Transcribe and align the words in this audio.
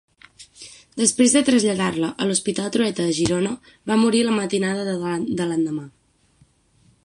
Després 1.01 1.35
de 1.37 1.43
traslladar-la 1.49 2.09
a 2.25 2.27
l'hospital 2.29 2.71
Trueta 2.77 3.07
de 3.09 3.13
Girona, 3.19 3.53
va 3.93 4.01
morir 4.07 4.25
la 4.31 4.35
matinada 4.41 4.89
de 5.29 5.47
l'endemà. 5.53 5.89